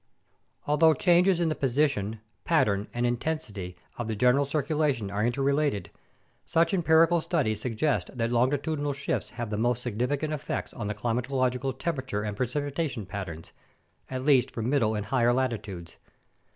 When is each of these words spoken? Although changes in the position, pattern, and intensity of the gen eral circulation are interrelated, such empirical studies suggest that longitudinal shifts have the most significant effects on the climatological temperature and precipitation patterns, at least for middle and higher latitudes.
Although 0.65 0.95
changes 0.95 1.39
in 1.39 1.49
the 1.49 1.53
position, 1.53 2.21
pattern, 2.43 2.87
and 2.91 3.05
intensity 3.05 3.77
of 3.99 4.07
the 4.07 4.15
gen 4.15 4.33
eral 4.33 4.49
circulation 4.49 5.11
are 5.11 5.23
interrelated, 5.23 5.91
such 6.43 6.73
empirical 6.73 7.21
studies 7.21 7.61
suggest 7.61 8.09
that 8.17 8.31
longitudinal 8.31 8.93
shifts 8.93 9.29
have 9.29 9.51
the 9.51 9.57
most 9.59 9.83
significant 9.83 10.33
effects 10.33 10.73
on 10.73 10.87
the 10.87 10.95
climatological 10.95 11.77
temperature 11.77 12.23
and 12.23 12.35
precipitation 12.35 13.05
patterns, 13.05 13.53
at 14.09 14.25
least 14.25 14.49
for 14.49 14.63
middle 14.63 14.95
and 14.95 15.05
higher 15.05 15.33
latitudes. 15.33 15.97